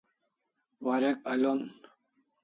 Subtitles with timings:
[0.85, 1.59] Warek al'on